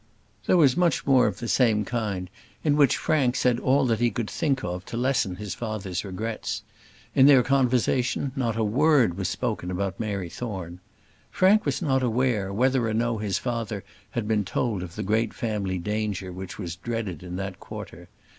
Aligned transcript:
There 0.47 0.57
was 0.57 0.75
much 0.75 1.05
more 1.05 1.27
of 1.27 1.37
the 1.37 1.47
same 1.47 1.85
kind, 1.85 2.27
in 2.63 2.75
which 2.75 2.97
Frank 2.97 3.35
said 3.35 3.59
all 3.59 3.85
that 3.85 3.99
he 3.99 4.09
could 4.09 4.27
think 4.31 4.63
of 4.63 4.83
to 4.85 4.97
lessen 4.97 5.35
his 5.35 5.53
father's 5.53 6.03
regrets. 6.03 6.63
In 7.13 7.27
their 7.27 7.43
conversation 7.43 8.31
not 8.35 8.55
a 8.57 8.63
word 8.63 9.15
was 9.15 9.29
spoken 9.29 9.69
about 9.69 9.99
Mary 9.99 10.27
Thorne. 10.27 10.79
Frank 11.29 11.65
was 11.67 11.83
not 11.83 12.01
aware 12.01 12.51
whether 12.51 12.87
or 12.87 12.95
no 12.95 13.19
his 13.19 13.37
father 13.37 13.83
had 14.09 14.27
been 14.27 14.43
told 14.43 14.81
of 14.81 14.95
the 14.95 15.03
great 15.03 15.35
family 15.35 15.77
danger 15.77 16.33
which 16.33 16.57
was 16.57 16.75
dreaded 16.77 17.21
in 17.21 17.35
that 17.35 17.59
quarter. 17.59 18.09